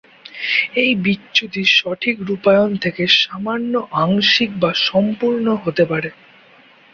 [0.75, 3.73] এই বিচ্যুতি সঠিক রূপায়ণ থেকে সামান্য,
[4.03, 6.09] আংশিক বা সম্পূর্ণ হতে পারে।